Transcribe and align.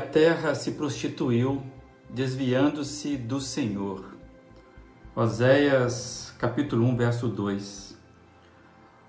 terra 0.00 0.54
se 0.54 0.72
prostituiu, 0.72 1.62
desviando-se 2.08 3.16
do 3.16 3.40
Senhor. 3.40 4.14
Oséias, 5.14 6.34
capítulo 6.38 6.86
1, 6.86 6.96
verso 6.96 7.28
2. 7.28 7.96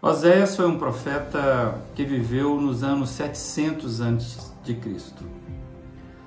Oséias 0.00 0.56
foi 0.56 0.66
um 0.66 0.78
profeta 0.78 1.80
que 1.94 2.04
viveu 2.04 2.60
nos 2.60 2.82
anos 2.82 3.10
700 3.10 4.00
antes 4.00 4.52
de 4.64 4.74
Cristo. 4.74 5.24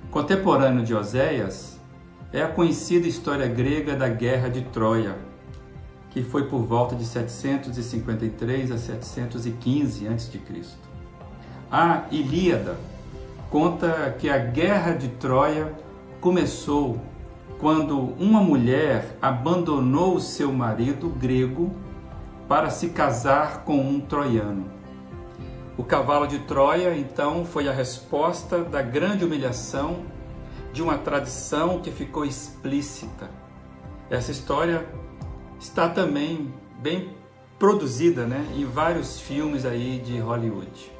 Contemporâneo 0.09 0.85
de 0.85 0.93
Oséias 0.93 1.79
é 2.31 2.41
a 2.41 2.47
conhecida 2.47 3.07
história 3.07 3.47
grega 3.47 3.95
da 3.95 4.07
Guerra 4.07 4.49
de 4.49 4.61
Troia, 4.61 5.17
que 6.09 6.23
foi 6.23 6.47
por 6.47 6.61
volta 6.63 6.95
de 6.95 7.05
753 7.05 8.71
a 8.71 8.77
715 8.77 10.07
a.C. 10.07 10.41
A 11.69 12.05
Ilíada 12.11 12.77
conta 13.49 14.15
que 14.17 14.29
a 14.29 14.37
Guerra 14.37 14.93
de 14.93 15.09
Troia 15.09 15.73
começou 16.19 16.99
quando 17.59 17.97
uma 18.19 18.41
mulher 18.41 19.17
abandonou 19.21 20.19
seu 20.19 20.51
marido 20.51 21.09
grego 21.09 21.71
para 22.47 22.69
se 22.69 22.89
casar 22.89 23.63
com 23.63 23.77
um 23.77 23.99
troiano. 23.99 24.65
O 25.77 25.83
cavalo 25.83 26.25
de 26.27 26.39
Troia, 26.39 26.95
então, 26.95 27.43
foi 27.43 27.67
a 27.67 27.71
resposta 27.71 28.63
da 28.63 28.81
grande 28.81 29.25
humilhação 29.25 30.05
de 30.71 30.81
uma 30.81 30.97
tradição 30.97 31.79
que 31.79 31.91
ficou 31.91 32.25
explícita. 32.25 33.29
Essa 34.09 34.31
história 34.31 34.85
está 35.59 35.89
também 35.89 36.53
bem 36.81 37.15
produzida 37.57 38.25
né, 38.25 38.45
em 38.55 38.65
vários 38.65 39.19
filmes 39.19 39.65
aí 39.65 39.99
de 39.99 40.19
Hollywood. 40.19 40.94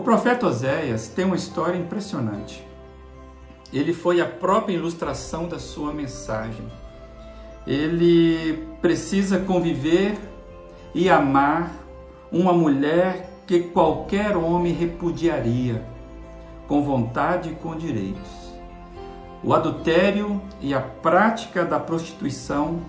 O 0.00 0.02
profeta 0.02 0.46
Oséias 0.46 1.08
tem 1.08 1.26
uma 1.26 1.36
história 1.36 1.76
impressionante. 1.76 2.66
Ele 3.70 3.92
foi 3.92 4.18
a 4.18 4.24
própria 4.24 4.72
ilustração 4.72 5.46
da 5.46 5.58
sua 5.58 5.92
mensagem. 5.92 6.64
Ele 7.66 8.66
precisa 8.80 9.40
conviver 9.40 10.18
e 10.94 11.10
amar 11.10 11.70
uma 12.32 12.50
mulher 12.50 13.30
que 13.46 13.60
qualquer 13.60 14.38
homem 14.38 14.72
repudiaria, 14.72 15.84
com 16.66 16.82
vontade 16.82 17.50
e 17.50 17.54
com 17.56 17.76
direitos. 17.76 18.54
O 19.44 19.52
adultério 19.52 20.40
e 20.62 20.72
a 20.72 20.80
prática 20.80 21.62
da 21.62 21.78
prostituição 21.78 22.80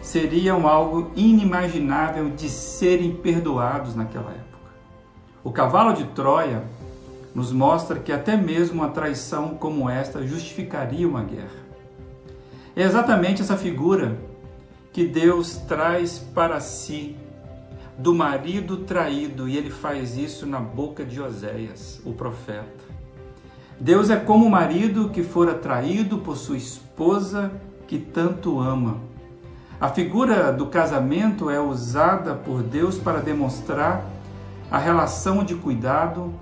seriam 0.00 0.66
algo 0.66 1.12
inimaginável 1.14 2.28
de 2.28 2.48
serem 2.48 3.14
perdoados 3.14 3.94
naquela 3.94 4.32
época. 4.32 4.45
O 5.46 5.52
cavalo 5.52 5.92
de 5.92 6.02
Troia 6.06 6.64
nos 7.32 7.52
mostra 7.52 8.00
que 8.00 8.10
até 8.10 8.36
mesmo 8.36 8.82
uma 8.82 8.88
traição 8.88 9.50
como 9.50 9.88
esta 9.88 10.26
justificaria 10.26 11.06
uma 11.06 11.22
guerra. 11.22 11.64
É 12.74 12.82
exatamente 12.82 13.42
essa 13.42 13.56
figura 13.56 14.18
que 14.92 15.06
Deus 15.06 15.56
traz 15.58 16.18
para 16.18 16.58
si 16.58 17.16
do 17.96 18.12
marido 18.12 18.78
traído, 18.78 19.48
e 19.48 19.56
ele 19.56 19.70
faz 19.70 20.16
isso 20.16 20.46
na 20.46 20.58
boca 20.58 21.04
de 21.04 21.22
Oséias, 21.22 22.02
o 22.04 22.12
profeta. 22.12 22.84
Deus 23.78 24.10
é 24.10 24.16
como 24.16 24.46
o 24.46 24.50
marido 24.50 25.10
que 25.10 25.22
fora 25.22 25.54
traído 25.54 26.18
por 26.18 26.36
sua 26.36 26.56
esposa 26.56 27.52
que 27.86 28.00
tanto 28.00 28.58
ama 28.58 28.96
a 29.78 29.90
figura 29.90 30.50
do 30.50 30.66
casamento 30.66 31.50
é 31.50 31.60
usada 31.60 32.34
por 32.34 32.62
Deus 32.62 32.96
para 32.96 33.20
demonstrar 33.20 34.02
a 34.70 34.78
relação 34.78 35.44
de 35.44 35.54
cuidado 35.54 36.32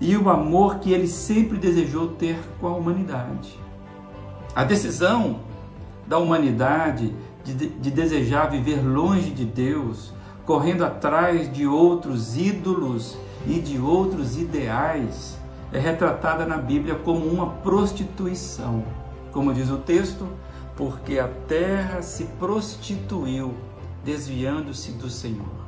e 0.00 0.16
o 0.16 0.28
amor 0.28 0.80
que 0.80 0.92
ele 0.92 1.06
sempre 1.06 1.58
desejou 1.58 2.08
ter 2.08 2.38
com 2.60 2.66
a 2.66 2.74
humanidade. 2.74 3.58
A 4.54 4.64
decisão 4.64 5.40
da 6.06 6.18
humanidade 6.18 7.14
de, 7.44 7.68
de 7.68 7.90
desejar 7.90 8.50
viver 8.50 8.82
longe 8.82 9.30
de 9.30 9.44
Deus, 9.44 10.12
correndo 10.44 10.84
atrás 10.84 11.52
de 11.52 11.66
outros 11.66 12.36
ídolos 12.36 13.16
e 13.46 13.60
de 13.60 13.78
outros 13.78 14.36
ideais, 14.36 15.38
é 15.72 15.78
retratada 15.78 16.44
na 16.44 16.58
Bíblia 16.58 16.96
como 16.96 17.26
uma 17.26 17.46
prostituição. 17.46 18.84
Como 19.30 19.54
diz 19.54 19.70
o 19.70 19.78
texto, 19.78 20.28
porque 20.76 21.18
a 21.18 21.28
terra 21.48 22.02
se 22.02 22.24
prostituiu, 22.38 23.54
desviando-se 24.04 24.92
do 24.92 25.08
Senhor. 25.08 25.61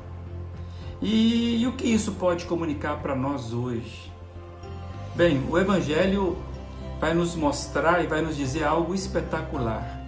E, 1.05 1.61
e, 1.61 1.67
o 1.67 1.73
que 1.73 1.87
isso 1.87 2.13
pode 2.13 2.47
comunicar 2.47 3.03
para 3.03 3.15
nós 3.15 3.53
hoje? 3.53 4.11
Bem, 5.15 5.47
o 5.51 5.59
Evangelho 5.59 6.39
vai 6.99 7.13
nos 7.13 7.37
mostrar 7.37 8.03
e 8.03 8.07
vai 8.07 8.23
nos 8.23 8.35
dizer 8.35 8.65
algo 8.65 8.95
espetacular. 8.95 10.01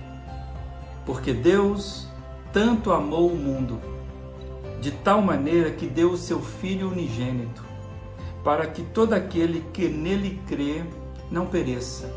Porque 1.05 1.35
Deus 1.35 2.09
tanto 2.51 2.93
amou 2.93 3.31
o 3.31 3.37
mundo, 3.37 3.79
de 4.81 4.91
tal 4.91 5.21
maneira 5.21 5.71
que 5.71 5.87
deu 5.87 6.13
o 6.13 6.17
seu 6.17 6.41
Filho 6.41 6.91
unigênito, 6.91 7.63
para 8.43 8.67
que 8.67 8.81
todo 8.81 9.13
aquele 9.13 9.67
que 9.75 9.89
nele 9.89 10.41
crê 10.47 10.83
não 11.31 11.45
pereça, 11.45 12.11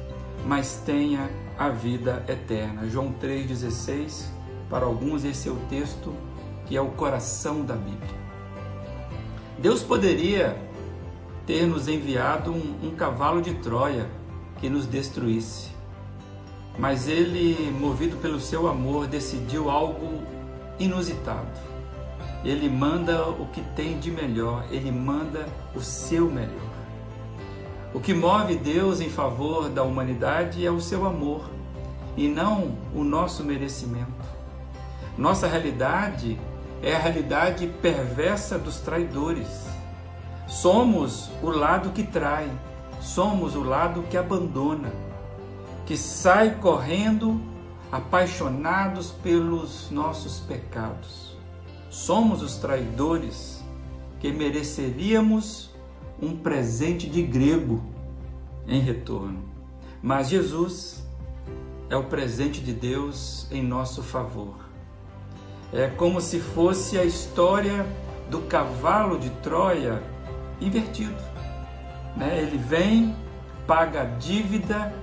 mas 0.45 0.81
tenha 0.85 1.29
a 1.57 1.67
vida 1.67 2.23
eterna. 2.29 2.87
João 2.87 3.13
3,16, 3.21 4.27
para 4.69 4.85
alguns 4.85 5.25
esse 5.25 5.49
é 5.49 5.51
o 5.51 5.59
texto 5.69 6.13
que 6.65 6.77
é 6.77 6.81
o 6.81 6.91
coração 6.91 7.65
da 7.65 7.75
Bíblia. 7.75 8.28
Deus 9.61 9.83
poderia 9.83 10.57
ter 11.45 11.67
nos 11.67 11.89
enviado 11.89 12.51
um, 12.51 12.75
um 12.81 12.91
cavalo 12.91 13.41
de 13.41 13.55
Troia 13.55 14.09
que 14.57 14.69
nos 14.69 14.85
destruísse, 14.85 15.69
mas 16.77 17.09
ele, 17.09 17.69
movido 17.77 18.15
pelo 18.17 18.39
seu 18.39 18.69
amor, 18.69 19.05
decidiu 19.05 19.69
algo 19.69 20.23
inusitado. 20.79 21.59
Ele 22.45 22.69
manda 22.69 23.27
o 23.27 23.47
que 23.47 23.61
tem 23.75 23.99
de 23.99 24.09
melhor, 24.09 24.65
ele 24.71 24.93
manda 24.93 25.45
o 25.75 25.81
seu 25.81 26.31
melhor. 26.31 26.69
O 27.93 27.99
que 27.99 28.13
move 28.13 28.55
Deus 28.55 29.01
em 29.01 29.09
favor 29.09 29.67
da 29.67 29.83
humanidade 29.83 30.65
é 30.65 30.71
o 30.71 30.79
seu 30.79 31.05
amor 31.05 31.49
e 32.15 32.29
não 32.29 32.77
o 32.95 33.03
nosso 33.03 33.43
merecimento. 33.43 34.07
Nossa 35.17 35.47
realidade 35.47 36.39
é 36.81 36.95
a 36.95 36.99
realidade 36.99 37.67
perversa 37.81 38.57
dos 38.57 38.79
traidores. 38.79 39.67
Somos 40.47 41.29
o 41.43 41.49
lado 41.49 41.91
que 41.91 42.03
trai, 42.03 42.49
somos 43.01 43.55
o 43.55 43.63
lado 43.63 44.03
que 44.09 44.17
abandona, 44.17 44.91
que 45.85 45.97
sai 45.97 46.55
correndo 46.55 47.41
apaixonados 47.91 49.11
pelos 49.11 49.89
nossos 49.91 50.39
pecados. 50.39 51.37
Somos 51.89 52.41
os 52.41 52.57
traidores 52.57 53.63
que 54.19 54.31
mereceríamos 54.31 55.69
um 56.21 56.35
presente 56.37 57.09
de 57.09 57.21
grego 57.23 57.81
em 58.67 58.79
retorno. 58.79 59.43
Mas 60.01 60.29
Jesus 60.29 61.03
é 61.89 61.95
o 61.95 62.03
presente 62.03 62.61
de 62.61 62.73
Deus 62.73 63.47
em 63.51 63.63
nosso 63.63 64.03
favor. 64.03 64.68
É 65.71 65.87
como 65.87 66.19
se 66.19 66.39
fosse 66.39 66.97
a 66.97 67.03
história 67.03 67.85
do 68.29 68.41
cavalo 68.41 69.17
de 69.19 69.29
Troia 69.41 70.01
invertido. 70.59 71.21
Né? 72.15 72.39
Ele 72.41 72.57
vem, 72.57 73.15
paga 73.67 74.01
a 74.01 74.05
dívida, 74.05 74.93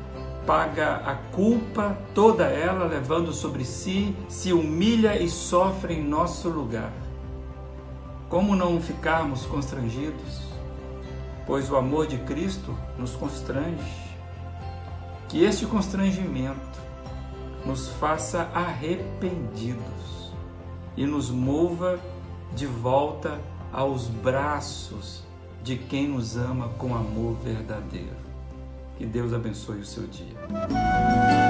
paga 0.46 0.96
a 0.96 1.14
culpa, 1.32 1.96
toda 2.14 2.44
ela 2.44 2.84
levando 2.84 3.32
sobre 3.32 3.64
si, 3.64 4.14
se 4.28 4.52
humilha 4.52 5.20
e 5.20 5.28
sofre 5.28 5.94
em 5.94 6.02
nosso 6.02 6.48
lugar. 6.48 6.92
Como 8.28 8.56
não 8.56 8.80
ficarmos 8.80 9.46
constrangidos? 9.46 10.56
pois 11.46 11.70
o 11.70 11.76
amor 11.76 12.06
de 12.08 12.18
Cristo 12.18 12.76
nos 12.98 13.12
constrange. 13.12 14.04
Que 15.28 15.44
este 15.44 15.64
constrangimento 15.66 16.80
nos 17.64 17.88
faça 17.88 18.50
arrependidos 18.54 20.25
e 20.96 21.06
nos 21.06 21.30
mova 21.30 21.98
de 22.54 22.66
volta 22.66 23.40
aos 23.72 24.08
braços 24.08 25.22
de 25.62 25.76
quem 25.76 26.08
nos 26.08 26.36
ama 26.36 26.68
com 26.78 26.94
amor 26.94 27.36
verdadeiro. 27.42 28.16
Que 28.96 29.04
Deus 29.04 29.32
abençoe 29.32 29.80
o 29.80 29.84
seu 29.84 30.06
dia. 30.06 31.45